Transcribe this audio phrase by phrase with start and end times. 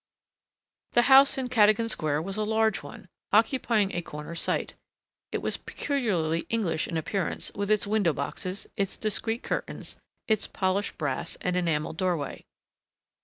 [0.93, 4.73] The house in Cadogan Square was a large one, occupying a corner site.
[5.31, 10.97] It was peculiarly English in appearance with its window boxes, its discreet curtains, its polished
[10.97, 12.45] brass and enamelled doorway.